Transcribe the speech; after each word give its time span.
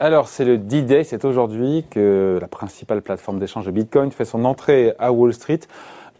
Alors, 0.00 0.28
c'est 0.28 0.44
le 0.44 0.58
D-Day, 0.58 1.02
c'est 1.02 1.24
aujourd'hui 1.24 1.84
que 1.90 2.38
la 2.40 2.46
principale 2.46 3.02
plateforme 3.02 3.40
d'échange 3.40 3.66
de 3.66 3.72
Bitcoin 3.72 4.12
fait 4.12 4.24
son 4.24 4.44
entrée 4.44 4.94
à 5.00 5.10
Wall 5.10 5.32
Street. 5.32 5.58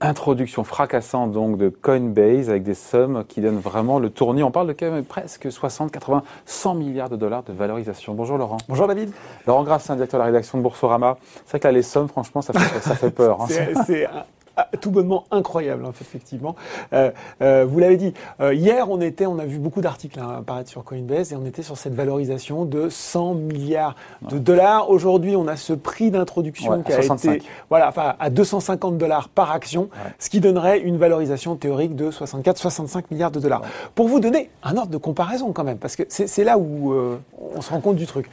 Introduction 0.01 0.65
fracassante 0.65 1.31
donc 1.31 1.59
de 1.59 1.69
Coinbase 1.69 2.51
avec 2.51 2.65
des 2.65 2.75
sommes 2.75 3.25
qui 3.29 3.41
donnent 3.41 3.61
vraiment 3.61 4.01
le 4.01 4.11
tournis. 4.11 4.43
On 4.43 4.51
parle 4.51 4.67
de 4.67 4.73
quand 4.73 4.91
même 4.91 5.05
presque 5.05 5.51
60, 5.51 5.93
80, 5.93 6.25
100 6.45 6.75
milliards 6.75 7.09
de 7.09 7.17
dollars 7.17 7.45
de 7.45 7.53
valorisation. 7.53 8.15
Bonjour 8.15 8.37
Laurent. 8.37 8.59
Bonjour 8.69 8.89
David. 8.89 9.13
Laurent 9.47 9.63
Grassin, 9.63 9.95
directeur 9.95 10.19
de 10.19 10.23
la 10.23 10.27
rédaction 10.27 10.59
de 10.59 10.63
Boursorama. 10.65 11.17
C'est 11.45 11.51
vrai 11.51 11.61
que 11.61 11.67
là 11.69 11.73
les 11.73 11.83
sommes, 11.83 12.09
franchement, 12.09 12.43
ça 12.43 12.53
fait, 12.53 12.81
ça 12.81 12.97
fait 12.97 13.11
peur. 13.11 13.43
Hein. 13.43 13.47
C'est 13.87 14.09
tout 14.81 14.91
bonnement 14.91 15.25
incroyable, 15.31 15.85
hein, 15.87 15.93
effectivement. 16.01 16.57
Euh, 16.93 17.11
euh, 17.43 17.67
vous 17.69 17.79
l'avez 17.79 17.97
dit, 17.97 18.15
euh, 18.41 18.55
hier 18.55 18.91
on 18.91 19.01
était, 19.01 19.27
on 19.27 19.39
a 19.39 19.45
vu 19.45 19.59
beaucoup 19.59 19.81
d'articles 19.81 20.19
hein, 20.21 20.37
apparaître 20.39 20.71
sur 20.71 20.85
Coinbase 20.85 21.33
et 21.33 21.37
on 21.37 21.45
était 21.45 21.63
sur 21.63 21.77
cette 21.77 21.95
valorisation 21.95 22.65
de 22.65 22.89
100 22.89 23.35
milliards 23.35 23.95
de 24.31 24.39
dollars. 24.39 24.91
Aujourd'hui, 24.91 25.37
on 25.37 25.47
a 25.49 25.57
ce 25.57 25.73
prix 25.73 26.11
d'introduction 26.11 26.83
qui 26.83 26.93
a 26.93 27.01
été, 27.01 27.43
voilà, 27.69 27.89
enfin 27.89 28.15
à 28.19 28.31
250 28.31 28.99
dollars 28.99 29.29
par 29.29 29.51
action, 29.51 29.89
ce 30.19 30.31
qui 30.31 30.41
donnerait 30.41 30.81
une 30.81 30.97
valorisation 30.97 31.57
théorique 31.57 31.95
de 31.95 32.11
64-65 32.11 33.05
milliards 33.11 33.31
de 33.31 33.41
dollars. 33.41 33.63
Pour 33.95 34.09
vous 34.09 34.21
donner 34.21 34.51
un 34.63 34.77
ordre 34.77 34.91
de 34.91 34.97
comparaison 34.97 35.53
quand 35.53 35.65
même, 35.65 35.79
parce 35.79 35.97
que 35.97 36.03
c'est 36.09 36.45
là 36.45 36.59
où 36.59 36.95
on 37.55 37.61
se 37.61 37.71
rend 37.71 37.81
compte 37.81 37.97
du 37.97 38.07
truc. 38.07 38.29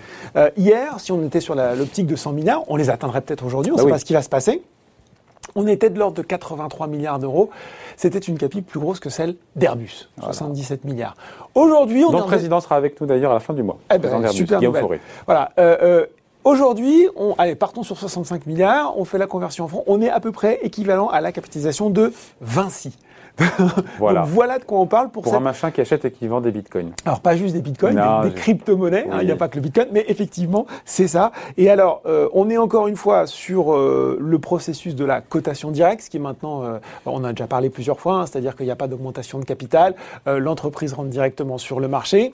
hier, 0.58 1.00
si 1.00 1.12
on 1.12 1.24
était 1.24 1.40
sur 1.40 1.56
l'optique 1.56 2.08
de 2.08 2.16
100 2.16 2.34
milliards, 2.34 2.64
on 2.68 2.76
les 2.76 2.90
atteindrait 2.90 3.22
peut-être 3.22 3.46
aujourd'hui. 3.46 3.72
On 3.72 3.76
ne 3.76 3.82
bah 3.82 3.88
sait 3.88 3.92
pas 3.92 4.00
ce 4.00 4.06
qui 4.06 4.14
va 4.14 4.22
se 4.22 4.30
passer. 4.30 4.62
On 5.58 5.68
était 5.68 5.90
de 5.90 5.98
l'ordre 5.98 6.18
de 6.18 6.22
83 6.22 6.88
milliards 6.88 7.18
d'euros. 7.18 7.50
C'était 7.96 8.20
une 8.20 8.38
capi 8.38 8.62
plus 8.62 8.78
grosse 8.78 9.00
que 9.00 9.10
celle 9.10 9.36
d'Airbus, 9.56 10.10
77 10.22 10.84
milliards. 10.84 11.16
Aujourd'hui, 11.54 12.04
on. 12.04 12.12
Notre 12.12 12.26
président 12.26 12.60
sera 12.60 12.76
avec 12.76 13.00
nous 13.00 13.08
d'ailleurs 13.08 13.32
à 13.32 13.36
la 13.36 13.40
fin 13.40 13.54
du 13.54 13.64
mois. 13.64 13.78
Eh 13.94 13.98
ben, 13.98 14.28
super 14.28 14.60
Voilà. 15.26 15.52
Euh, 15.58 15.78
euh, 15.82 16.06
aujourd'hui, 16.44 17.08
on, 17.16 17.36
allez, 17.38 17.56
partons 17.56 17.84
sur 17.84 17.98
65 17.98 18.46
milliards, 18.48 18.98
on 18.98 19.06
fait 19.06 19.18
la 19.18 19.28
conversion 19.28 19.64
en 19.64 19.68
francs, 19.70 19.84
on 19.88 20.02
est 20.02 20.10
à 20.10 20.20
peu 20.20 20.34
près 20.34 20.60
équivalent 20.62 21.08
à 21.08 21.22
la 21.22 21.32
capitalisation 21.32 21.90
de 21.90 22.12
Vinci. 22.42 22.98
voilà. 24.00 24.22
Donc 24.22 24.30
voilà 24.30 24.60
de 24.60 24.64
quoi 24.64 24.80
on 24.80 24.88
parle 24.88 25.10
pour, 25.10 25.24
pour 25.24 25.36
un 25.36 25.40
machin 25.40 25.72
qui 25.72 25.82
achète 25.82 26.06
et 26.06 26.12
qui 26.12 26.28
vend 26.28 26.42
des 26.42 26.52
bitcoins. 26.52 26.92
Alors 27.06 27.20
pas 27.20 27.36
juste 27.36 27.54
des 27.54 27.62
bitcoins, 27.62 28.00
des, 28.24 28.32
crypto-monnaies. 28.32 29.08
Hein, 29.12 29.20
il 29.22 29.26
n'y 29.26 29.32
a 29.32 29.36
pas 29.36 29.48
que 29.48 29.56
le 29.56 29.62
bitcoin, 29.62 29.88
mais 29.92 30.06
effectivement 30.08 30.66
c'est 30.86 31.08
ça. 31.08 31.32
Et 31.58 31.70
alors 31.70 32.02
euh, 32.06 32.30
on 32.34 32.50
est 32.50 32.58
encore 32.58 32.88
une 32.88 32.96
fois 32.96 33.28
sur 33.28 33.74
euh, 33.74 34.18
le 34.20 34.40
processus 34.40 34.96
de 34.96 35.06
la 35.06 35.22
cotation 35.22 35.72
directe, 35.72 36.04
ce 36.04 36.10
qui 36.10 36.18
est 36.18 36.20
maintenant, 36.20 36.64
euh, 36.64 36.80
on 37.06 37.24
a 37.24 37.32
déjà 37.32 37.48
parlé 37.48 37.70
plusieurs 37.70 38.00
fois, 38.00 38.16
hein, 38.16 38.26
c'est-à-dire 38.26 38.56
qu'il 38.56 38.66
n'y 38.66 38.72
a 38.72 38.76
pas 38.76 38.88
d'augmentation 38.88 39.40
de 39.40 39.46
capital, 39.46 39.96
l'entreprise 40.26 40.94
rentre 40.94 41.10
directement 41.10 41.58
sur 41.58 41.80
le 41.80 41.88
marché. 41.88 42.34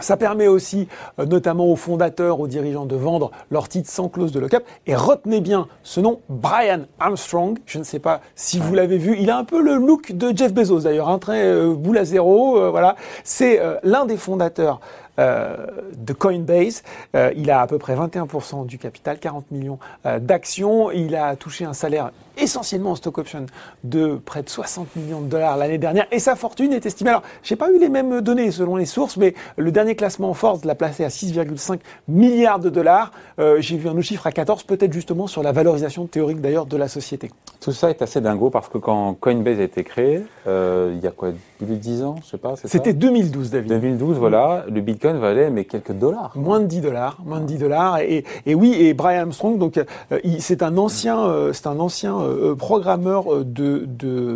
Ça 0.00 0.16
permet 0.16 0.46
aussi, 0.46 0.88
euh, 1.18 1.26
notamment 1.26 1.66
aux 1.66 1.76
fondateurs, 1.76 2.40
aux 2.40 2.46
dirigeants, 2.46 2.86
de 2.86 2.96
vendre 2.96 3.30
leurs 3.50 3.68
titres 3.68 3.90
sans 3.90 4.08
clause 4.08 4.32
de 4.32 4.40
lock-up. 4.40 4.64
Et 4.86 4.94
retenez 4.94 5.40
bien 5.40 5.66
ce 5.82 6.00
nom, 6.00 6.20
Brian 6.28 6.82
Armstrong. 7.00 7.58
Je 7.66 7.78
ne 7.78 7.84
sais 7.84 7.98
pas 7.98 8.20
si 8.34 8.58
vous 8.58 8.74
l'avez 8.74 8.98
vu. 8.98 9.16
Il 9.18 9.30
a 9.30 9.36
un 9.36 9.44
peu 9.44 9.60
le 9.60 9.74
look 9.74 10.12
de 10.12 10.36
Jeff 10.36 10.54
Bezos 10.54 10.80
d'ailleurs, 10.80 11.08
un 11.08 11.18
très 11.18 11.44
euh, 11.44 11.74
boule 11.74 11.98
à 11.98 12.04
zéro. 12.04 12.58
Euh, 12.58 12.70
voilà, 12.70 12.96
c'est 13.24 13.60
l'un 13.82 14.04
des 14.06 14.16
fondateurs 14.16 14.80
de 15.18 16.12
Coinbase. 16.12 16.82
Euh, 17.14 17.32
il 17.36 17.50
a 17.50 17.60
à 17.60 17.66
peu 17.66 17.78
près 17.78 17.94
21% 17.94 18.66
du 18.66 18.78
capital, 18.78 19.18
40 19.18 19.50
millions 19.50 19.78
euh, 20.06 20.18
d'actions. 20.18 20.90
Il 20.90 21.16
a 21.16 21.36
touché 21.36 21.64
un 21.64 21.72
salaire 21.72 22.10
essentiellement 22.36 22.92
en 22.92 22.94
stock 22.94 23.18
option 23.18 23.46
de 23.82 24.14
près 24.24 24.42
de 24.42 24.48
60 24.48 24.94
millions 24.94 25.20
de 25.20 25.26
dollars 25.26 25.56
l'année 25.56 25.78
dernière 25.78 26.06
et 26.12 26.20
sa 26.20 26.36
fortune 26.36 26.72
est 26.72 26.86
estimée. 26.86 27.10
Alors, 27.10 27.24
j'ai 27.42 27.56
pas 27.56 27.68
eu 27.72 27.80
les 27.80 27.88
mêmes 27.88 28.20
données 28.20 28.52
selon 28.52 28.76
les 28.76 28.86
sources, 28.86 29.16
mais 29.16 29.34
le 29.56 29.72
dernier 29.72 29.96
classement 29.96 30.32
Forbes 30.34 30.64
l'a 30.64 30.76
placé 30.76 31.04
à 31.04 31.08
6,5 31.08 31.80
milliards 32.06 32.60
de 32.60 32.70
dollars. 32.70 33.10
j'ai 33.58 33.76
vu 33.76 33.88
un 33.88 33.92
autre 33.92 34.02
chiffre 34.02 34.28
à 34.28 34.30
14, 34.30 34.62
peut-être 34.62 34.92
justement 34.92 35.26
sur 35.26 35.42
la 35.42 35.50
valorisation 35.50 36.06
théorique 36.06 36.40
d'ailleurs 36.40 36.66
de 36.66 36.76
la 36.76 36.86
société. 36.86 37.32
Tout 37.60 37.72
ça 37.72 37.90
est 37.90 38.02
assez 38.02 38.20
dingo 38.20 38.50
parce 38.50 38.68
que 38.68 38.78
quand 38.78 39.14
Coinbase 39.14 39.58
a 39.58 39.64
été 39.64 39.82
créé, 39.82 40.22
il 40.46 41.00
y 41.02 41.06
a 41.08 41.10
quoi, 41.10 41.32
plus 41.58 41.66
de 41.66 41.74
10 41.74 42.04
ans, 42.04 42.16
je 42.22 42.30
sais 42.30 42.38
pas, 42.38 42.54
C'était 42.64 42.92
2012, 42.92 43.50
David. 43.50 43.68
2012, 43.68 44.16
voilà. 44.16 44.64
Le 44.70 44.80
Bitcoin 44.80 45.07
valait 45.16 45.50
mais 45.50 45.64
quelques 45.64 45.92
dollars. 45.92 46.32
Moins 46.34 46.60
de 46.60 46.66
10 46.66 46.80
dollars, 46.80 47.18
moins 47.24 47.40
de 47.40 47.46
10 47.46 47.58
dollars. 47.58 47.98
Et, 48.00 48.24
et, 48.46 48.54
oui, 48.54 48.74
et 48.74 48.94
Brian 48.94 49.22
Armstrong, 49.22 49.58
donc 49.58 49.78
euh, 49.78 50.18
c'est 50.38 50.62
un 50.62 50.76
ancien, 50.76 51.20
euh, 51.20 51.52
c'est 51.52 51.66
un 51.66 51.78
ancien 51.78 52.18
euh, 52.18 52.54
programmeur 52.54 53.44
de 53.44 53.86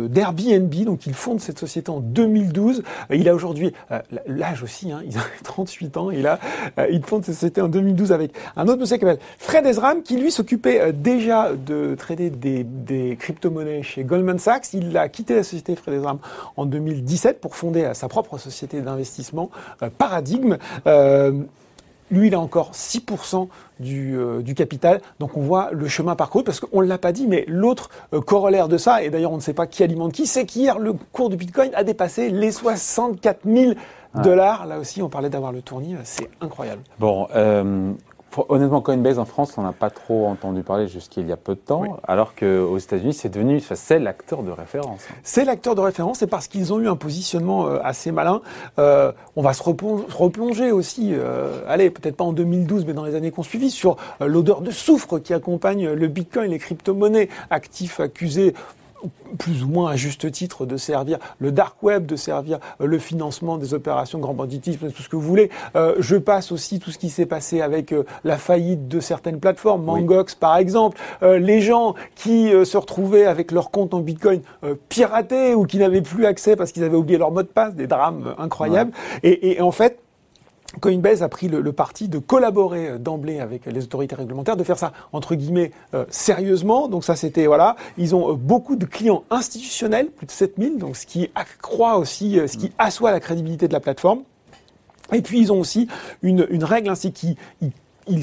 d'Airbnb. 0.07 0.73
donc 0.85 1.05
il 1.05 1.13
fonde 1.13 1.39
cette 1.39 1.59
société 1.59 1.89
en 1.91 1.99
2012. 1.99 2.83
il 3.11 3.27
a 3.29 3.35
aujourd'hui 3.35 3.73
l'âge 4.27 4.63
aussi, 4.63 4.91
hein, 4.91 5.01
il 5.05 5.17
a 5.17 5.21
38 5.43 5.97
ans. 5.97 6.11
Il 6.11 6.27
a, 6.27 6.39
il 6.89 7.03
fonde 7.03 7.23
cette 7.23 7.35
société 7.35 7.61
en 7.61 7.67
2012 7.67 8.11
avec 8.11 8.33
un 8.55 8.67
autre 8.67 8.79
monsieur 8.79 8.97
qui 8.97 9.01
s'appelle 9.01 9.19
Fred 9.37 9.65
Ezram, 9.65 10.01
qui 10.01 10.17
lui 10.17 10.31
s'occupait 10.31 10.93
déjà 10.93 11.51
de 11.53 11.95
trader 11.95 12.29
des, 12.29 12.63
des 12.63 13.17
crypto-monnaies 13.19 13.83
chez 13.83 14.03
Goldman 14.03 14.39
Sachs. 14.39 14.73
Il 14.73 14.95
a 14.97 15.09
quitté 15.09 15.35
la 15.35 15.43
société 15.43 15.75
Fred 15.75 15.95
Ezram 15.95 16.19
en 16.57 16.65
2017 16.65 17.39
pour 17.39 17.55
fonder 17.55 17.91
sa 17.93 18.07
propre 18.07 18.37
société 18.37 18.81
d'investissement 18.81 19.49
Paradigme. 19.97 20.52
Euh, 20.87 21.31
lui, 22.11 22.27
il 22.27 22.35
a 22.35 22.39
encore 22.39 22.71
6% 22.73 23.47
euh, 23.81 24.41
du, 24.41 24.55
capital. 24.55 25.01
Donc 25.19 25.35
on 25.35 25.41
voit 25.41 25.69
le 25.71 25.87
chemin 25.87 26.15
parcouru, 26.15 26.43
parce 26.43 26.59
qu'on 26.59 26.81
ne 26.81 26.87
l'a 26.87 26.97
pas 26.97 27.11
dit, 27.11 27.27
mais 27.27 27.43
l'autre 27.47 27.89
euh, 28.13 28.21
corollaire 28.21 28.67
de 28.67 28.77
ça, 28.77 29.03
et 29.03 29.09
d'ailleurs 29.09 29.31
on 29.31 29.37
ne 29.37 29.41
sait 29.41 29.53
pas 29.53 29.67
qui 29.67 29.83
alimente 29.83 30.13
qui, 30.13 30.27
c'est 30.27 30.45
qu'hier, 30.45 30.79
le 30.79 30.93
cours 31.11 31.29
du 31.29 31.37
Bitcoin 31.37 31.71
a 31.73 31.83
dépassé 31.83 32.29
les 32.29 32.51
64 32.51 33.41
000 33.45 33.73
dollars. 34.23 34.67
Là 34.67 34.79
aussi, 34.79 35.01
on 35.01 35.09
parlait 35.09 35.29
d'avoir 35.29 35.51
le 35.51 35.61
tournis, 35.61 35.95
c'est 36.03 36.29
incroyable. 36.39 36.83
Bon, 36.99 37.27
Honnêtement, 38.49 38.81
Coinbase 38.81 39.19
en 39.19 39.25
France, 39.25 39.53
on 39.57 39.63
n'a 39.63 39.71
pas 39.71 39.89
trop 39.89 40.27
entendu 40.27 40.63
parler 40.63 40.87
jusqu'il 40.87 41.27
y 41.27 41.31
a 41.31 41.37
peu 41.37 41.55
de 41.55 41.59
temps, 41.59 41.97
alors 42.03 42.35
qu'aux 42.35 42.77
États-Unis, 42.77 43.13
c'est 43.13 43.29
devenu, 43.29 43.59
c'est 43.59 43.99
l'acteur 43.99 44.43
de 44.43 44.51
référence. 44.51 45.01
C'est 45.23 45.45
l'acteur 45.45 45.75
de 45.75 45.81
référence, 45.81 46.19
c'est 46.19 46.27
parce 46.27 46.47
qu'ils 46.47 46.73
ont 46.73 46.79
eu 46.79 46.87
un 46.87 46.95
positionnement 46.95 47.67
euh, 47.67 47.79
assez 47.83 48.11
malin. 48.11 48.41
Euh, 48.79 49.11
on 49.35 49.41
va 49.41 49.53
se 49.53 49.63
replonger 49.63 50.71
aussi, 50.71 51.11
euh, 51.13 51.61
allez, 51.67 51.89
peut-être 51.89 52.17
pas 52.17 52.23
en 52.23 52.33
2012, 52.33 52.85
mais 52.85 52.93
dans 52.93 53.05
les 53.05 53.15
années 53.15 53.31
qui 53.31 53.39
ont 53.39 53.43
suivi, 53.43 53.69
sur 53.69 53.97
l'odeur 54.19 54.61
de 54.61 54.71
soufre 54.71 55.19
qui 55.19 55.33
accompagne 55.33 55.89
le 55.89 56.07
Bitcoin, 56.07 56.51
les 56.51 56.59
crypto-monnaies, 56.59 57.29
actifs 57.49 57.99
accusés 57.99 58.53
plus 59.37 59.63
ou 59.63 59.67
moins 59.67 59.91
à 59.91 59.95
juste 59.95 60.31
titre 60.31 60.65
de 60.65 60.77
servir 60.77 61.17
le 61.39 61.51
dark 61.51 61.81
web, 61.83 62.05
de 62.05 62.15
servir 62.15 62.59
euh, 62.81 62.85
le 62.85 62.99
financement 62.99 63.57
des 63.57 63.73
opérations 63.73 64.19
grand 64.19 64.33
banditisme, 64.33 64.91
tout 64.91 65.01
ce 65.01 65.09
que 65.09 65.15
vous 65.15 65.21
voulez. 65.21 65.49
Euh, 65.75 65.95
je 65.99 66.15
passe 66.15 66.51
aussi 66.51 66.79
tout 66.79 66.91
ce 66.91 66.97
qui 66.97 67.09
s'est 67.09 67.25
passé 67.25 67.61
avec 67.61 67.91
euh, 67.91 68.03
la 68.23 68.37
faillite 68.37 68.87
de 68.87 68.99
certaines 68.99 69.39
plateformes, 69.39 69.83
Mangox 69.83 70.35
par 70.35 70.57
exemple, 70.57 70.97
les 71.21 71.61
gens 71.61 71.95
qui 72.15 72.51
se 72.65 72.77
retrouvaient 72.77 73.25
avec 73.25 73.51
leur 73.51 73.71
compte 73.71 73.93
en 73.93 73.99
Bitcoin 73.99 74.41
piraté 74.89 75.53
ou 75.55 75.65
qui 75.65 75.77
n'avaient 75.77 76.01
plus 76.01 76.25
accès 76.25 76.55
parce 76.55 76.71
qu'ils 76.71 76.83
avaient 76.83 76.95
oublié 76.95 77.17
leur 77.17 77.31
mot 77.31 77.41
de 77.41 77.47
passe, 77.47 77.75
des 77.75 77.87
drames 77.87 78.35
incroyables. 78.37 78.91
Et, 79.23 79.51
et, 79.51 79.61
en 79.61 79.71
fait, 79.71 79.99
Coinbase 80.81 81.23
a 81.23 81.29
pris 81.29 81.47
le, 81.47 81.71
parti 81.71 82.07
de 82.07 82.17
collaborer 82.19 82.89
euh, 82.89 82.97
d'emblée 82.97 83.39
avec 83.39 83.65
les 83.65 83.83
autorités 83.83 84.15
réglementaires, 84.15 84.57
de 84.57 84.63
faire 84.63 84.77
ça 84.77 84.93
entre 85.11 85.35
guillemets 85.35 85.71
euh, 85.93 86.05
sérieusement. 86.09 86.87
Donc 86.87 87.03
ça 87.03 87.15
c'était 87.15 87.45
voilà, 87.45 87.75
ils 87.97 88.15
ont 88.15 88.31
euh, 88.31 88.33
beaucoup 88.33 88.75
de 88.75 88.85
clients 88.85 89.23
institutionnels, 89.29 90.07
plus 90.07 90.25
de 90.25 90.31
7000, 90.31 90.77
donc 90.77 90.95
ce 90.95 91.05
qui 91.05 91.29
accroît 91.35 91.97
aussi, 91.97 92.39
ce 92.47 92.57
qui 92.57 92.71
assoit 92.77 93.11
la 93.11 93.19
crédibilité 93.19 93.67
de 93.67 93.73
la 93.73 93.79
plateforme. 93.79 94.23
Et 95.11 95.21
puis 95.21 95.39
ils 95.39 95.51
ont 95.51 95.59
aussi 95.59 95.87
une, 96.21 96.47
une 96.49 96.63
règle 96.63 96.89
ainsi 96.89 97.11
qui 97.11 97.37
ils 97.61 97.71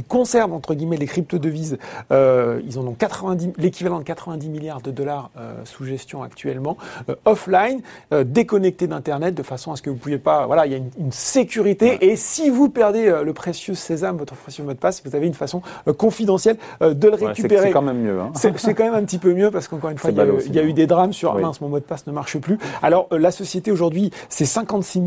conservent 0.07 0.53
entre 0.53 0.75
guillemets 0.75 0.97
les 0.97 1.07
crypto-devises. 1.07 1.79
Euh, 2.13 2.61
ils 2.67 2.79
en 2.79 2.87
ont 2.87 2.95
90, 2.95 3.53
l'équivalent 3.59 3.99
de 3.99 4.05
90 4.05 4.49
milliards 4.49 4.81
de 4.81 4.91
dollars 4.91 5.31
euh, 5.39 5.55
sous 5.65 5.85
gestion 5.85 6.23
actuellement, 6.23 6.77
euh, 7.09 7.15
offline, 7.25 7.81
euh, 8.13 8.25
déconnectés 8.25 8.87
d'Internet, 8.87 9.35
de 9.35 9.43
façon 9.43 9.73
à 9.73 9.77
ce 9.77 9.83
que 9.83 9.91
vous 9.91 9.97
ne 9.97 10.01
pouvez 10.01 10.19
pas. 10.19 10.47
Voilà, 10.47 10.67
il 10.67 10.73
y 10.73 10.75
a 10.75 10.79
une, 10.79 10.91
une 10.99 11.13
sécurité. 11.13 11.99
Et 12.01 12.17
si 12.17 12.51
vous 12.51 12.69
perdez 12.69 13.09
euh, 13.09 13.23
le 13.23 13.33
précieux 13.33 13.75
sésame, 13.75 14.17
votre 14.17 14.35
précieux 14.35 14.65
mot 14.65 14.73
de 14.73 14.79
passe, 14.79 15.03
vous 15.05 15.15
avez 15.15 15.27
une 15.27 15.35
façon 15.35 15.63
confidentielle 15.99 16.57
de 16.81 17.09
le 17.09 17.15
récupérer. 17.15 17.69
c'est 17.69 17.73
quand 17.73 17.83
même 17.83 18.01
mieux. 18.01 18.21
Hein. 18.21 18.33
C'est 18.35 18.75
quand 18.75 18.85
même 18.85 18.95
un 18.95 19.05
petit 19.05 19.19
peu 19.19 19.35
mieux 19.35 19.51
parce 19.51 19.69
qu'encore 19.69 19.91
une 19.91 19.99
fois, 19.99 20.11
il 20.11 20.17
y, 20.17 20.21
a, 20.21 20.27
il 20.47 20.55
y, 20.55 20.59
a 20.59 20.63
eu 20.63 20.73
des 20.73 20.87
drames 20.87 21.13
sur 21.13 21.35
oui. 21.35 21.43
mince, 21.43 21.61
mon 21.61 21.69
mot 21.69 21.79
de 21.79 21.85
passe 21.85 22.07
ne 22.07 22.13
marche 22.13 22.39
plus. 22.39 22.59
Alors 22.83 23.09
la 23.11 23.31
société 23.31 23.71
aujourd'hui, 23.71 24.11
c'est 24.29 24.45
56 24.45 25.01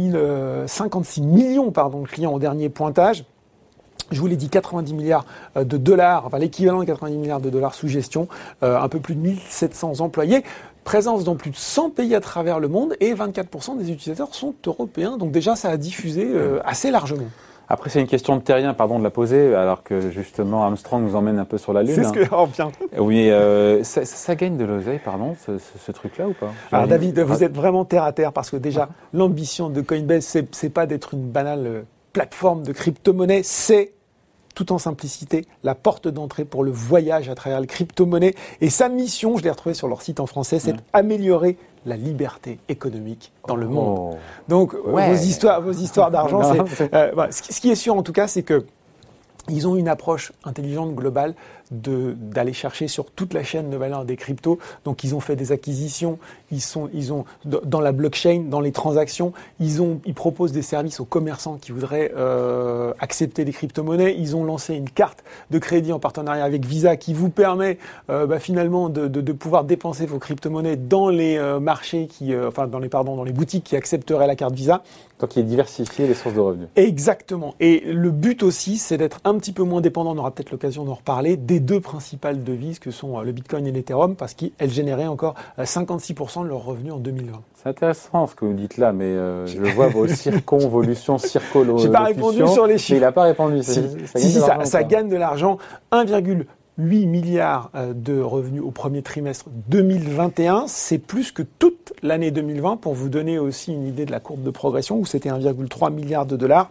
56 0.67 1.21
millions 1.21 1.71
pardon 1.71 2.01
de 2.01 2.07
clients 2.07 2.33
au 2.33 2.39
dernier 2.39 2.69
pointage 2.69 3.25
je 4.11 4.19
vous 4.19 4.27
l'ai 4.27 4.35
dit, 4.35 4.49
90 4.49 4.93
milliards 4.93 5.25
euh, 5.57 5.63
de 5.63 5.77
dollars, 5.77 6.25
enfin 6.25 6.37
l'équivalent 6.37 6.79
de 6.79 6.85
90 6.85 7.17
milliards 7.17 7.41
de 7.41 7.49
dollars 7.49 7.73
sous 7.73 7.87
gestion, 7.87 8.27
euh, 8.63 8.79
un 8.79 8.89
peu 8.89 8.99
plus 8.99 9.15
de 9.15 9.21
1700 9.21 9.99
employés. 10.01 10.43
Présence 10.83 11.23
dans 11.23 11.35
plus 11.35 11.51
de 11.51 11.55
100 11.55 11.91
pays 11.91 12.13
à 12.13 12.19
travers 12.19 12.59
le 12.59 12.67
monde 12.67 12.95
et 12.99 13.13
24% 13.13 13.77
des 13.77 13.91
utilisateurs 13.91 14.35
sont 14.35 14.53
européens. 14.67 15.17
Donc 15.17 15.31
déjà, 15.31 15.55
ça 15.55 15.69
a 15.69 15.77
diffusé 15.77 16.27
euh, 16.29 16.59
assez 16.65 16.91
largement. 16.91 17.27
Après, 17.69 17.89
c'est 17.89 18.01
une 18.01 18.07
question 18.07 18.35
de 18.35 18.41
terrien, 18.41 18.73
pardon 18.73 18.99
de 18.99 19.03
la 19.03 19.09
poser, 19.09 19.55
alors 19.55 19.83
que 19.83 20.11
justement 20.11 20.63
Armstrong 20.63 21.01
nous 21.01 21.15
emmène 21.15 21.39
un 21.39 21.45
peu 21.45 21.57
sur 21.57 21.71
la 21.71 21.83
Lune. 21.83 21.95
C'est 21.95 22.03
ce 22.03 22.11
que 22.11 22.27
oh, 22.31 22.47
bien. 22.47 22.71
Oui, 22.97 23.29
euh, 23.29 23.83
ça, 23.83 24.03
ça, 24.03 24.35
gagne 24.35 24.57
de 24.57 24.65
l'oseille, 24.65 24.99
pardon, 25.03 25.35
ce, 25.45 25.57
ce, 25.57 25.79
ce 25.79 25.91
truc-là 25.93 26.27
ou 26.27 26.33
pas? 26.33 26.51
Alors 26.71 26.87
David, 26.87 27.19
vous 27.21 27.43
êtes 27.43 27.55
vraiment 27.55 27.85
terre 27.85 28.03
à 28.03 28.11
terre 28.11 28.33
parce 28.33 28.51
que 28.51 28.57
déjà, 28.57 28.89
l'ambition 29.13 29.69
de 29.69 29.79
Coinbase, 29.81 30.37
c'est 30.51 30.69
pas 30.69 30.85
d'être 30.85 31.13
une 31.13 31.29
banale 31.29 31.85
plateforme 32.13 32.63
de 32.63 32.71
crypto-monnaie, 32.71 33.41
c'est 33.43 33.93
tout 34.55 34.71
en 34.71 34.77
simplicité, 34.77 35.45
la 35.63 35.73
porte 35.73 36.07
d'entrée 36.07 36.45
pour 36.45 36.63
le 36.63 36.69
voyage 36.69 37.27
à 37.27 37.33
travers 37.33 37.59
les 37.59 37.65
crypto-monnaies. 37.65 38.35
Et 38.61 38.69
sa 38.69 38.87
mission, 38.87 39.35
je 39.37 39.43
l'ai 39.43 39.49
retrouvée 39.49 39.73
sur 39.73 39.87
leur 39.87 40.03
site 40.03 40.19
en 40.19 40.27
français, 40.27 40.59
c'est 40.59 40.75
d'améliorer 40.93 41.57
la 41.87 41.97
liberté 41.97 42.59
économique 42.69 43.33
dans 43.47 43.55
le 43.55 43.67
monde. 43.67 44.11
Oh. 44.13 44.17
Donc, 44.47 44.75
euh, 44.75 44.81
Ouais. 44.91 45.09
vos 45.09 45.15
histoires, 45.21 45.59
vos 45.59 45.71
histoires 45.71 46.11
d'argent, 46.11 46.41
c'est, 46.67 46.93
euh, 46.93 47.27
ce, 47.31 47.59
qui- 47.59 47.71
est 47.71 47.75
sûr 47.75 47.95
en 47.95 48.03
tout 48.03 48.13
cas, 48.13 48.27
c'est 48.27 48.43
que 48.43 48.63
ils 49.49 49.67
ont 49.67 49.75
une 49.75 49.89
approche 49.89 50.31
intelligente, 50.45 50.93
globale, 50.95 51.33
d'aller 51.73 52.53
chercher 52.53 52.87
sur 52.87 53.11
toute 53.11 53.33
la 53.33 53.43
chaîne 53.43 53.69
de 53.69 53.77
valeur 53.77 54.05
des 54.05 54.15
cryptos. 54.15 54.59
Donc, 54.85 55.03
ils 55.03 55.15
ont 55.15 55.19
fait 55.19 55.35
des 55.35 55.51
acquisitions, 55.51 56.19
ils 56.51 56.61
sont, 56.61 56.89
ils 56.93 57.11
ont, 57.11 57.25
dans 57.45 57.81
la 57.81 57.91
blockchain, 57.91 58.45
dans 58.49 58.59
les 58.61 58.71
transactions, 58.71 59.33
ils 59.59 59.81
ont, 59.81 59.99
ils 60.05 60.13
proposent 60.13 60.51
des 60.51 60.61
services 60.61 60.99
aux 60.99 61.05
commerçants 61.05 61.57
qui 61.59 61.71
voudraient 61.71 62.11
euh, 62.15 62.93
accepter 62.99 63.45
les 63.45 63.51
crypto-monnaies. 63.51 64.15
Ils 64.17 64.35
ont 64.35 64.43
lancé 64.43 64.75
une 64.75 64.89
carte 64.89 65.23
de 65.51 65.59
crédit 65.59 65.91
en 65.91 65.99
partenariat 65.99 66.43
avec 66.43 66.65
Visa 66.65 66.95
qui 66.97 67.13
vous 67.13 67.29
permet, 67.29 67.77
euh, 68.09 68.25
bah, 68.27 68.39
finalement, 68.39 68.89
de, 68.89 69.07
de, 69.07 69.21
de 69.21 69.33
pouvoir 69.33 69.63
dépenser 69.63 70.05
vos 70.05 70.19
crypto-monnaies 70.19 70.77
dans 70.77 71.09
les 71.09 71.37
euh, 71.37 71.59
marchés 71.59 72.07
qui, 72.07 72.33
euh, 72.33 72.49
enfin, 72.49 72.67
dans 72.67 72.79
les, 72.79 72.89
pardon, 72.89 73.15
dans 73.15 73.23
les 73.23 73.33
boutiques 73.33 73.63
qui 73.63 73.75
accepteraient 73.75 74.27
la 74.27 74.35
carte 74.35 74.53
Visa. 74.53 74.83
Donc, 75.19 75.35
il 75.35 75.39
est 75.39 75.43
diversifié 75.43 76.07
les 76.07 76.13
sources 76.13 76.35
de 76.35 76.39
revenus. 76.39 76.67
Exactement. 76.75 77.55
Et 77.59 77.81
le 77.85 78.11
but 78.11 78.43
aussi, 78.43 78.77
c'est 78.77 78.97
d'être 78.97 79.19
un 79.23 79.35
petit 79.37 79.53
peu 79.53 79.63
moins 79.63 79.79
dépendant, 79.79 80.13
on 80.13 80.17
aura 80.17 80.31
peut-être 80.31 80.51
l'occasion 80.51 80.83
d'en 80.83 80.95
reparler, 80.95 81.37
des 81.37 81.59
deux 81.65 81.79
principales 81.79 82.43
devises 82.43 82.79
que 82.79 82.91
sont 82.91 83.17
euh, 83.19 83.23
le 83.23 83.31
Bitcoin 83.31 83.65
et 83.67 83.71
l'Ethereum, 83.71 84.15
parce 84.15 84.33
qu'elles 84.33 84.69
généraient 84.69 85.07
encore 85.07 85.35
euh, 85.59 85.63
56% 85.63 86.43
de 86.43 86.47
leurs 86.47 86.63
revenus 86.63 86.93
en 86.93 86.97
2020. 86.97 87.41
C'est 87.55 87.69
intéressant 87.69 88.27
ce 88.27 88.35
que 88.35 88.43
vous 88.43 88.53
dites 88.53 88.77
là, 88.77 88.91
mais 88.91 89.05
euh, 89.05 89.45
je 89.47 89.57
vois 89.73 89.87
vos 89.87 90.07
circonvolutions, 90.07 91.17
circolo. 91.17 91.77
J'ai 91.77 91.89
pas 91.89 92.03
répondu 92.03 92.45
sur 92.47 92.67
les 92.67 92.73
Mais 92.73 92.77
chiffres. 92.77 92.97
il 92.97 93.01
n'a 93.01 93.11
pas 93.13 93.23
répondu. 93.23 93.63
Si, 93.63 93.73
Ça, 93.73 93.81
si, 93.81 93.87
gagne 93.87 94.31
si, 94.31 94.39
de 94.59 94.65
ça, 94.65 94.83
gagne 94.83 95.09
de 95.09 95.15
l'argent. 95.15 95.57
1,8 95.93 96.45
milliard 96.77 97.71
euh, 97.75 97.93
de 97.93 98.19
revenus 98.19 98.61
au 98.61 98.71
premier 98.71 99.01
trimestre 99.01 99.45
2021. 99.69 100.65
C'est 100.67 100.97
plus 100.97 101.31
que 101.31 101.41
toute 101.41 101.93
l'année 102.03 102.31
2020, 102.31 102.77
pour 102.77 102.93
vous 102.93 103.07
donner 103.09 103.39
aussi 103.39 103.71
une 103.71 103.87
idée 103.87 104.05
de 104.05 104.11
la 104.11 104.19
courbe 104.19 104.43
de 104.43 104.51
progression, 104.51 104.97
où 104.97 105.05
c'était 105.05 105.29
1,3 105.29 105.93
milliard 105.93 106.25
de 106.25 106.35
dollars. 106.35 106.69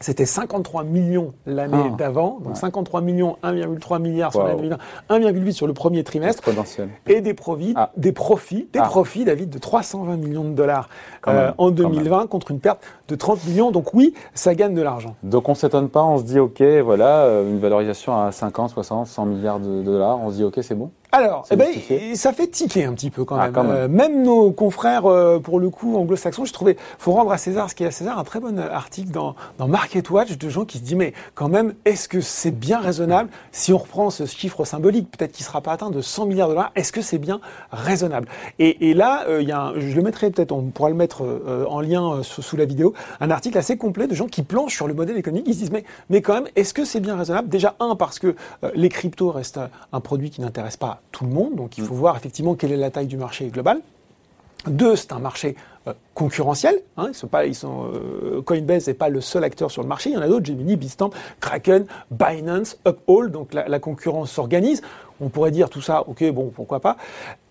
C'était 0.00 0.26
53 0.26 0.84
millions 0.84 1.32
l'année 1.44 1.90
Ah, 1.92 1.96
d'avant, 1.96 2.38
donc 2.40 2.54
ouais. 2.54 2.60
53 2.60 3.00
millions, 3.00 3.36
1,3 3.42 3.98
milliard 3.98 4.30
sur 4.30 4.42
Wow. 4.42 4.46
l'année 4.48 4.62
2020, 4.62 4.78
1,8 5.10 5.52
sur 5.52 5.66
le 5.66 5.72
premier 5.72 6.04
trimestre, 6.04 6.42
et 7.08 7.20
des 7.20 7.34
profits, 7.34 7.72
Ah. 7.76 7.90
des 7.96 8.12
profits, 8.12 8.68
des 8.72 8.78
Ah. 8.78 8.84
profits, 8.84 9.24
David, 9.24 9.50
de 9.50 9.58
320 9.58 10.16
millions 10.16 10.44
de 10.44 10.54
dollars 10.54 10.88
euh, 11.26 11.32
même, 11.46 11.54
en 11.58 11.66
quand 11.66 11.70
2020 11.72 12.26
contre 12.28 12.50
une 12.52 12.60
perte 12.60 12.80
de 13.08 13.14
30 13.16 13.44
millions. 13.46 13.70
Donc 13.72 13.92
oui, 13.92 14.14
ça 14.34 14.54
gagne 14.54 14.74
de 14.74 14.82
l'argent. 14.82 15.16
Donc 15.24 15.48
on 15.48 15.54
s'étonne 15.54 15.88
pas, 15.88 16.02
on 16.04 16.18
se 16.18 16.22
dit 16.24 16.38
ok, 16.38 16.62
voilà, 16.84 17.22
euh, 17.24 17.48
une 17.50 17.58
valorisation 17.58 18.20
à 18.20 18.30
50, 18.30 18.70
60, 18.70 19.06
100 19.08 19.26
milliards 19.26 19.58
de 19.60 19.82
dollars, 19.82 20.20
on 20.20 20.30
se 20.30 20.36
dit 20.36 20.44
ok, 20.44 20.58
c'est 20.62 20.74
bon. 20.76 20.90
Alors, 21.10 21.46
eh 21.50 21.56
ben, 21.56 21.68
ça 22.14 22.34
fait 22.34 22.48
tiquer 22.48 22.84
un 22.84 22.92
petit 22.92 23.08
peu 23.10 23.24
quand 23.24 23.36
Ah, 23.36 23.44
même. 23.44 23.52
quand 23.54 23.64
même. 23.64 23.72
Euh, 23.76 23.88
même 23.88 24.22
nos 24.22 24.50
confrères, 24.52 25.06
euh, 25.06 25.38
pour 25.38 25.58
le 25.58 25.70
coup, 25.70 25.96
anglo-saxons, 25.96 26.44
je 26.44 26.52
trouvais, 26.52 26.76
faut 26.98 27.12
rendre 27.12 27.32
à 27.32 27.38
César 27.38 27.70
ce 27.70 27.74
qui 27.74 27.82
est 27.82 27.86
à 27.86 27.90
César, 27.90 28.18
un 28.18 28.24
très 28.24 28.40
bon 28.40 28.58
euh, 28.58 28.70
article 28.70 29.10
dans, 29.10 29.34
dans 29.56 29.68
Market 29.68 30.10
Watch 30.10 30.36
de 30.36 30.48
gens 30.50 30.66
qui 30.66 30.76
se 30.76 30.82
disent, 30.82 30.96
mais 30.96 31.14
quand 31.34 31.48
même, 31.48 31.72
est-ce 31.86 32.10
que 32.10 32.20
c'est 32.20 32.50
bien 32.50 32.78
raisonnable? 32.78 33.30
Si 33.52 33.72
on 33.72 33.78
reprend 33.78 34.10
ce 34.10 34.26
chiffre 34.26 34.66
symbolique, 34.66 35.10
peut-être 35.10 35.32
qu'il 35.32 35.44
ne 35.44 35.46
sera 35.46 35.62
pas 35.62 35.72
atteint 35.72 35.88
de 35.88 36.02
100 36.02 36.26
milliards 36.26 36.48
de 36.48 36.52
dollars, 36.52 36.72
est-ce 36.76 36.92
que 36.92 37.00
c'est 37.00 37.16
bien 37.16 37.40
raisonnable? 37.72 38.28
Et, 38.58 38.90
et 38.90 38.92
là, 38.92 39.24
euh, 39.28 39.40
il 39.40 39.48
y 39.48 39.52
a 39.52 39.60
un- 39.62 39.80
je 39.80 39.96
le 39.96 40.02
mettrai 40.02 40.30
peut-être, 40.30 40.52
on 40.52 40.64
pourra 40.64 40.90
le 40.90 40.94
mettre 40.94 41.22
en 41.70 41.80
lien 41.80 42.22
sous, 42.22 42.42
sous 42.42 42.58
la 42.58 42.66
vidéo, 42.66 42.92
un 43.20 43.30
article 43.30 43.56
assez 43.56 43.78
complet 43.78 44.08
de 44.08 44.14
gens 44.14 44.26
qui 44.26 44.42
planchent 44.42 44.74
sur 44.76 44.86
le 44.86 44.92
modèle 44.92 45.16
économique, 45.16 45.46
ils 45.48 45.54
se 45.54 45.58
disent, 45.60 45.70
mais, 45.72 45.84
mais 46.10 46.20
quand 46.20 46.34
même, 46.34 46.48
est-ce 46.54 46.74
que 46.74 46.84
c'est 46.84 47.00
bien 47.00 47.16
raisonnable? 47.16 47.48
Déjà, 47.48 47.76
un, 47.80 47.96
parce 47.96 48.18
que 48.18 48.36
les 48.74 48.90
cryptos 48.90 49.30
restent 49.30 49.60
un 49.94 50.00
produit 50.00 50.28
qui 50.28 50.42
n'intéresse 50.42 50.76
pas 50.76 50.97
tout 51.12 51.24
le 51.24 51.30
monde, 51.30 51.56
donc 51.56 51.78
il 51.78 51.84
faut 51.84 51.94
voir 51.94 52.16
effectivement 52.16 52.54
quelle 52.54 52.72
est 52.72 52.76
la 52.76 52.90
taille 52.90 53.06
du 53.06 53.16
marché 53.16 53.46
global. 53.48 53.80
Deux, 54.66 54.96
c'est 54.96 55.12
un 55.12 55.20
marché 55.20 55.54
euh, 55.86 55.92
concurrentiel. 56.14 56.80
Hein, 56.96 57.12
euh, 57.34 58.42
Coinbase 58.42 58.88
n'est 58.88 58.94
pas 58.94 59.08
le 59.08 59.20
seul 59.20 59.44
acteur 59.44 59.70
sur 59.70 59.82
le 59.82 59.88
marché. 59.88 60.10
Il 60.10 60.14
y 60.14 60.16
en 60.16 60.20
a 60.20 60.26
d'autres, 60.26 60.46
Gemini, 60.46 60.76
Bitstamp, 60.76 61.10
Kraken, 61.40 61.86
Binance, 62.10 62.78
Uphold. 62.86 63.30
Donc 63.30 63.54
la, 63.54 63.68
la 63.68 63.78
concurrence 63.78 64.32
s'organise. 64.32 64.82
On 65.20 65.28
pourrait 65.28 65.52
dire 65.52 65.70
tout 65.70 65.80
ça, 65.80 66.04
ok, 66.08 66.28
bon, 66.32 66.50
pourquoi 66.54 66.80
pas. 66.80 66.96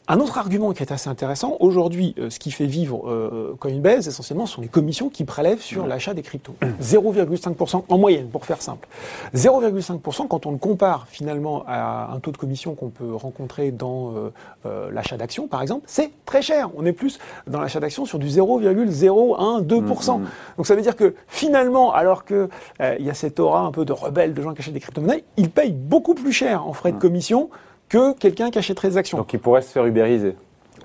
Un 0.09 0.19
autre 0.19 0.38
argument 0.38 0.71
qui 0.71 0.83
est 0.83 0.92
assez 0.94 1.09
intéressant, 1.09 1.57
aujourd'hui, 1.59 2.15
euh, 2.18 2.30
ce 2.30 2.39
qui 2.39 2.51
fait 2.51 2.65
vivre 2.65 3.09
euh, 3.09 3.56
Coinbase, 3.59 4.07
essentiellement, 4.07 4.45
sont 4.45 4.62
les 4.62 4.69
commissions 4.69 5.09
qui 5.09 5.25
prélèvent 5.25 5.62
sur 5.62 5.86
l'achat 5.86 6.13
des 6.13 6.21
cryptos. 6.21 6.56
0,5% 6.81 7.83
en 7.89 7.98
moyenne, 7.98 8.30
pour 8.30 8.45
faire 8.45 8.62
simple. 8.62 8.88
0,5% 9.36 10.27
quand 10.27 10.45
on 10.45 10.51
le 10.51 10.57
compare 10.57 11.07
finalement 11.09 11.63
à 11.68 12.12
un 12.13 12.19
taux 12.19 12.31
de 12.31 12.38
commission 12.38 12.74
qu'on 12.75 12.89
peut 12.89 13.13
rencontrer 13.15 13.71
dans 13.71 14.13
euh, 14.13 14.33
euh, 14.65 14.92
l'achat 14.92 15.18
d'actions, 15.18 15.48
par 15.48 15.62
exemple, 15.62 15.83
c'est 15.88 16.12
très 16.25 16.42
cher. 16.42 16.69
On 16.77 16.86
est 16.86 16.94
plus 16.94 17.19
dans 17.45 17.60
l'achat 17.60 17.80
d'actions 17.80 18.06
sur 18.06 18.19
du 18.19 18.27
0,012%. 18.27 20.21
Donc 20.57 20.68
ça 20.68 20.75
veut 20.75 20.81
dire 20.81 20.95
que 20.95 21.15
finalement, 21.27 21.94
alors 21.94 22.24
que 22.24 22.50
euh, 22.81 22.95
il 23.00 23.06
y 23.06 23.10
a 23.10 23.13
cette 23.13 23.39
aura 23.39 23.62
un 23.62 23.71
peu 23.71 23.86
de 23.86 23.94
rebelle 23.94 24.33
de 24.33 24.42
gens 24.42 24.53
qui 24.53 24.62
achètent 24.62 24.74
des 24.74 24.80
crypto-monnaies, 24.80 25.24
ils 25.36 25.50
payent 25.50 25.74
beaucoup 25.74 26.13
plus 26.13 26.31
cher 26.31 26.65
en 26.65 26.74
frais 26.74 26.92
de 26.92 26.98
commission 26.98 27.50
que 27.89 28.13
quelqu'un 28.13 28.50
qui 28.50 28.60
achèterait 28.60 28.89
des 28.89 28.98
actions. 28.98 29.18
Donc 29.18 29.34
il 29.34 29.39
pourrait 29.39 29.62
se 29.62 29.72
faire 29.72 29.86
ubériser. 29.86 30.36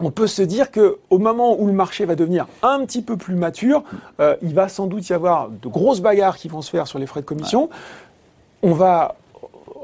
On 0.00 0.10
peut 0.10 0.26
se 0.26 0.42
dire 0.42 0.70
que 0.70 0.98
au 1.10 1.18
moment 1.18 1.60
où 1.60 1.66
le 1.66 1.72
marché 1.72 2.04
va 2.06 2.16
devenir 2.16 2.46
un 2.62 2.84
petit 2.84 3.02
peu 3.02 3.16
plus 3.16 3.34
mature, 3.34 3.84
euh, 4.20 4.36
il 4.42 4.54
va 4.54 4.68
sans 4.68 4.86
doute 4.86 5.08
y 5.08 5.12
avoir 5.12 5.48
de 5.48 5.68
grosses 5.68 6.00
bagarres 6.00 6.36
qui 6.36 6.48
vont 6.48 6.62
se 6.62 6.70
faire 6.70 6.86
sur 6.86 6.98
les 6.98 7.06
frais 7.06 7.20
de 7.20 7.26
commission. 7.26 7.68
On 8.62 8.72
va 8.72 9.16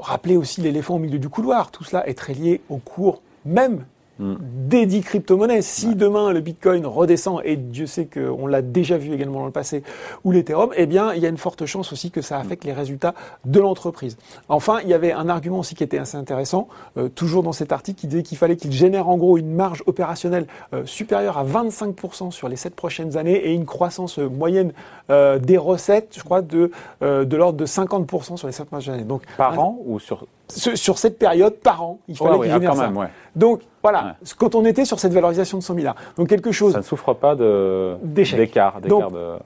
rappeler 0.01 0.35
aussi 0.35 0.61
l'éléphant 0.61 0.95
au 0.95 0.99
milieu 0.99 1.19
du 1.19 1.29
couloir. 1.29 1.71
Tout 1.71 1.83
cela 1.83 2.07
est 2.07 2.15
très 2.15 2.33
lié 2.33 2.61
au 2.69 2.77
cours 2.77 3.21
même 3.45 3.85
Mm. 4.19 5.01
crypto-monnaies. 5.01 5.61
Si 5.61 5.95
demain 5.95 6.31
le 6.31 6.41
Bitcoin 6.41 6.85
redescend, 6.85 7.41
et 7.45 7.55
Dieu 7.55 7.87
sait 7.87 8.05
qu'on 8.05 8.47
l'a 8.47 8.61
déjà 8.61 8.97
vu 8.97 9.13
également 9.13 9.39
dans 9.39 9.45
le 9.45 9.51
passé, 9.51 9.83
ou 10.23 10.31
l'Ethereum, 10.31 10.71
eh 10.75 10.85
bien, 10.85 11.13
il 11.13 11.21
y 11.21 11.25
a 11.25 11.29
une 11.29 11.37
forte 11.37 11.65
chance 11.65 11.91
aussi 11.93 12.11
que 12.11 12.21
ça 12.21 12.37
affecte 12.37 12.63
les 12.65 12.73
résultats 12.73 13.13
de 13.45 13.59
l'entreprise. 13.59 14.17
Enfin, 14.49 14.79
il 14.83 14.89
y 14.89 14.93
avait 14.93 15.11
un 15.13 15.29
argument 15.29 15.59
aussi 15.59 15.73
qui 15.75 15.83
était 15.83 15.97
assez 15.97 16.17
intéressant, 16.17 16.67
euh, 16.97 17.07
toujours 17.09 17.43
dans 17.43 17.53
cet 17.53 17.71
article, 17.71 17.99
qui 18.01 18.07
disait 18.07 18.23
qu'il 18.23 18.37
fallait 18.37 18.57
qu'il 18.57 18.71
génère 18.71 19.09
en 19.09 19.17
gros 19.17 19.37
une 19.37 19.53
marge 19.53 19.83
opérationnelle 19.85 20.47
euh, 20.73 20.85
supérieure 20.85 21.37
à 21.37 21.45
25% 21.45 22.31
sur 22.31 22.49
les 22.49 22.55
sept 22.57 22.75
prochaines 22.75 23.17
années 23.17 23.35
et 23.37 23.53
une 23.53 23.65
croissance 23.65 24.19
euh, 24.19 24.27
moyenne 24.29 24.73
euh, 25.09 25.39
des 25.39 25.57
recettes, 25.57 26.13
je 26.17 26.23
crois, 26.23 26.41
de, 26.41 26.71
de 27.01 27.37
l'ordre 27.37 27.57
de 27.57 27.65
50% 27.65 28.37
sur 28.37 28.47
les 28.47 28.53
sept 28.53 28.65
prochaines 28.67 28.93
années. 28.95 29.03
Donc, 29.03 29.23
Par 29.37 29.53
un- 29.53 29.57
an 29.57 29.79
ou 29.85 29.99
sur. 29.99 30.25
Sur, 30.49 30.77
sur 30.77 30.97
cette 30.97 31.17
période, 31.17 31.55
par 31.55 31.83
an, 31.83 31.99
il 32.07 32.17
fallait 32.17 32.31
Ouais, 32.31 32.37
ouais, 32.37 32.47
qu'il 32.47 32.55
ah, 32.55 32.69
quand 32.69 32.75
ça. 32.75 32.87
même, 32.87 32.97
ouais. 32.97 33.07
Donc 33.35 33.61
voilà, 33.81 34.17
quand 34.37 34.55
on 34.55 34.65
était 34.65 34.85
sur 34.85 34.99
cette 34.99 35.13
valorisation 35.13 35.57
de 35.57 35.63
100 35.63 35.73
milliards, 35.75 35.95
donc 36.17 36.27
quelque 36.27 36.51
chose, 36.51 36.73
Ça 36.73 36.79
ne 36.79 36.83
souffre 36.83 37.13
pas 37.13 37.35
de 37.35 37.95
d'écart, 38.03 38.81
de, 38.81 38.89
de 38.89 39.37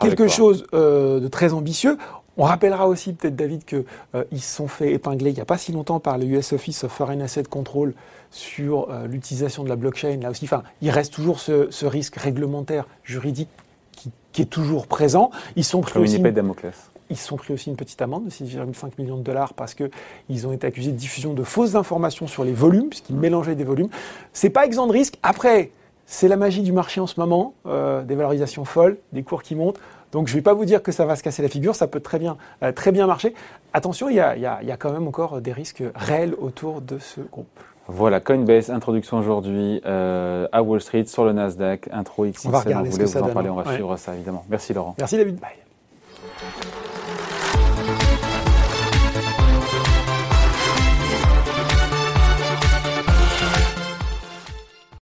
quelque 0.00 0.26
chose 0.28 0.66
euh, 0.74 1.20
de 1.20 1.28
très 1.28 1.52
ambitieux. 1.52 1.96
On 2.36 2.44
rappellera 2.44 2.86
aussi 2.86 3.14
peut-être 3.14 3.34
David 3.34 3.64
que 3.64 3.84
euh, 4.14 4.24
ils 4.30 4.40
se 4.40 4.54
sont 4.54 4.68
fait 4.68 4.92
épingler 4.92 5.30
il 5.30 5.34
n'y 5.34 5.40
a 5.40 5.44
pas 5.44 5.58
si 5.58 5.72
longtemps 5.72 5.98
par 5.98 6.18
le 6.18 6.24
US 6.26 6.52
Office 6.52 6.84
of 6.84 6.92
Foreign 6.92 7.20
Asset 7.20 7.44
Control 7.44 7.94
sur 8.30 8.88
euh, 8.90 9.06
l'utilisation 9.08 9.64
de 9.64 9.68
la 9.68 9.74
blockchain. 9.76 10.18
Là 10.22 10.30
aussi, 10.30 10.44
enfin, 10.44 10.62
il 10.80 10.90
reste 10.90 11.12
toujours 11.12 11.40
ce, 11.40 11.68
ce 11.70 11.84
risque 11.84 12.14
réglementaire, 12.16 12.86
juridique 13.02 13.48
qui, 13.90 14.12
qui 14.32 14.42
est 14.42 14.46
toujours 14.46 14.86
présent. 14.86 15.30
Ils 15.56 15.64
sont 15.64 15.80
pris 15.80 15.94
Comme 15.94 16.02
une 16.02 16.08
aussi 16.08 16.16
épée 16.20 16.30
Damoclès. 16.30 16.90
Ils 17.10 17.16
se 17.16 17.26
sont 17.26 17.36
pris 17.36 17.54
aussi 17.54 17.70
une 17.70 17.76
petite 17.76 18.00
amende 18.02 18.24
de 18.26 18.30
6,5 18.30 18.92
millions 18.98 19.16
de 19.16 19.22
dollars 19.22 19.54
parce 19.54 19.74
que 19.74 19.90
ils 20.28 20.46
ont 20.46 20.52
été 20.52 20.66
accusés 20.66 20.92
de 20.92 20.96
diffusion 20.96 21.32
de 21.34 21.42
fausses 21.42 21.74
informations 21.74 22.26
sur 22.26 22.44
les 22.44 22.52
volumes, 22.52 22.88
puisqu'ils 22.88 23.16
mélangeaient 23.16 23.54
des 23.54 23.64
volumes. 23.64 23.88
C'est 24.32 24.50
pas 24.50 24.64
exempt 24.66 24.86
de 24.88 24.92
risque. 24.92 25.14
Après, 25.22 25.70
c'est 26.06 26.28
la 26.28 26.36
magie 26.36 26.62
du 26.62 26.72
marché 26.72 27.00
en 27.00 27.06
ce 27.06 27.18
moment, 27.20 27.54
euh, 27.66 28.02
des 28.02 28.14
valorisations 28.14 28.64
folles, 28.64 28.96
des 29.12 29.22
cours 29.22 29.42
qui 29.42 29.54
montent. 29.54 29.78
Donc 30.12 30.26
je 30.28 30.34
vais 30.34 30.40
pas 30.42 30.54
vous 30.54 30.64
dire 30.64 30.82
que 30.82 30.90
ça 30.92 31.04
va 31.04 31.16
se 31.16 31.22
casser 31.22 31.42
la 31.42 31.48
figure, 31.48 31.74
ça 31.74 31.86
peut 31.86 32.00
très 32.00 32.18
bien, 32.18 32.38
euh, 32.62 32.72
très 32.72 32.92
bien 32.92 33.06
marcher. 33.06 33.34
Attention, 33.74 34.08
il 34.08 34.16
y 34.16 34.20
a, 34.20 34.36
y 34.36 34.46
a- 34.46 34.62
y 34.62 34.70
a 34.70 34.76
quand 34.78 34.90
même 34.92 35.06
encore 35.06 35.40
des 35.42 35.52
risques 35.52 35.82
réels 35.94 36.34
autour 36.38 36.80
de 36.80 36.98
ce 36.98 37.20
groupe. 37.20 37.46
Voilà, 37.88 38.20
Coinbase, 38.20 38.70
introduction 38.70 39.18
aujourd'hui 39.18 39.80
euh, 39.86 40.46
à 40.52 40.62
Wall 40.62 40.80
Street 40.80 41.04
sur 41.06 41.24
le 41.24 41.32
Nasdaq, 41.32 41.88
intro 41.92 42.24
XXL. 42.26 42.48
On 42.48 42.50
va 42.52 42.60
regarder 42.60 42.88
ce 42.90 42.94
voulait 42.94 43.04
que 43.04 43.10
ça 43.10 43.18
vous 43.18 43.24
en 43.24 43.26
donne, 43.28 43.34
parler, 43.34 43.50
on 43.50 43.54
va 43.56 43.64
ouais. 43.64 43.74
suivre 43.74 43.96
ça 43.96 44.14
évidemment. 44.14 44.44
Merci 44.48 44.72
Laurent. 44.74 44.94
Merci 44.98 45.16
David. 45.16 45.36
Bye. 45.40 45.67